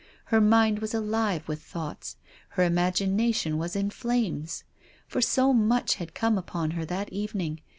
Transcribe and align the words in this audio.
Her 0.33 0.41
mind 0.41 0.79
was 0.79 0.95
alive 0.95 1.47
with 1.47 1.61
thoughts. 1.61 2.17
Her 2.57 2.63
imagination 2.63 3.59
was 3.59 3.75
in 3.75 3.91
flames. 3.91 4.63
For 5.07 5.21
so 5.21 5.53
much 5.53 5.97
iiad 5.97 6.15
come 6.15 6.39
upon 6.39 6.71
her 6.71 6.85
that 6.85 7.13
evening. 7.13 7.61